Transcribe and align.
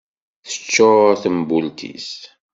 Tecčur 0.45 1.09
tembult-is. 1.21 2.09